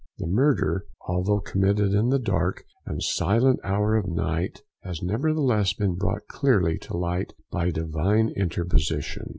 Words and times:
The 0.17 0.25
murder, 0.25 0.87
although 1.07 1.39
committed 1.41 1.93
in 1.93 2.09
the 2.09 2.17
dark 2.17 2.65
and 2.87 3.03
silent 3.03 3.59
hour 3.63 3.95
of 3.95 4.07
night, 4.07 4.63
has 4.81 5.03
nevertheless 5.03 5.73
been 5.73 5.93
brought 5.93 6.25
clearly 6.27 6.79
to 6.79 6.97
light 6.97 7.33
by 7.51 7.69
Divine 7.69 8.29
interposition. 8.35 9.29